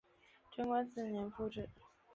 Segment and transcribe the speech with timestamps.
[0.55, 1.69] 贞观四年复置。